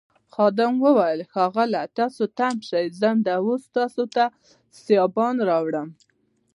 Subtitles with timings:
[0.33, 4.25] خادم وویل ښاغلیه تاسي تم شئ زه همدا اوس تاسي ته
[4.83, 5.87] سایبان راوړم.